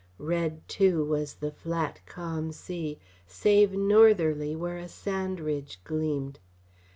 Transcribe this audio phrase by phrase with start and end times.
[0.17, 6.39] Red, too, was the flat, calm sea, save northerly where a sand ridge gleamed.